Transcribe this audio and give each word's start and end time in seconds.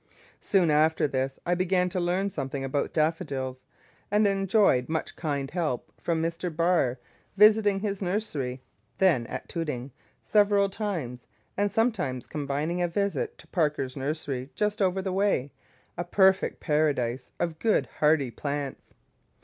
Soon 0.39 0.71
after 0.71 1.07
this 1.07 1.37
I 1.45 1.53
began 1.53 1.87
to 1.89 1.99
learn 1.99 2.31
something 2.31 2.63
about 2.63 2.91
Daffodils, 2.91 3.63
and 4.09 4.25
enjoyed 4.25 4.89
much 4.89 5.15
kind 5.15 5.51
help 5.51 5.91
from 6.01 6.23
Mr. 6.23 6.49
Barr, 6.49 6.97
visiting 7.37 7.81
his 7.81 8.01
nursery 8.01 8.63
(then 8.97 9.27
at 9.27 9.47
Tooting) 9.47 9.91
several 10.23 10.69
times, 10.71 11.27
and 11.55 11.71
sometimes 11.71 12.25
combining 12.25 12.81
a 12.81 12.87
visit 12.87 13.37
to 13.37 13.47
Parker's 13.49 13.95
nursery 13.95 14.49
just 14.55 14.81
over 14.81 15.03
the 15.03 15.13
way, 15.13 15.51
a 15.95 16.03
perfect 16.03 16.59
paradise 16.61 17.29
of 17.39 17.59
good 17.59 17.85
hardy 17.99 18.31
plants. 18.31 18.95